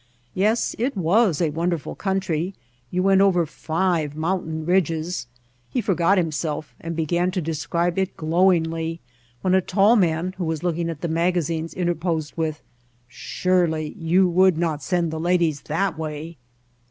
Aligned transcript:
Yes, 0.33 0.75
it 0.79 0.95
w^as 0.97 1.45
a 1.45 1.51
wonderful 1.51 1.93
country; 1.93 2.55
you 2.89 3.03
went 3.03 3.21
over 3.21 3.45
five 3.45 4.15
mountain 4.15 4.65
ridges. 4.65 5.27
He 5.69 5.79
forgot 5.79 6.17
himself 6.17 6.73
and 6.81 6.95
began 6.95 7.29
to 7.29 7.39
describe 7.39 7.99
it 7.99 8.17
glowingly 8.17 8.99
when 9.41 9.53
a 9.53 9.61
tall 9.61 9.95
man 9.95 10.33
who 10.39 10.45
was 10.45 10.63
looking 10.63 10.89
at 10.89 11.01
the 11.01 11.07
magazines 11.07 11.75
interposed 11.75 12.33
with: 12.35 12.63
"Surely, 13.07 13.93
you 13.95 14.27
would 14.27 14.57
not 14.57 14.81
send 14.81 15.11
the 15.11 15.19
ladies 15.19 15.61
that 15.61 15.99
way!" 15.99 16.37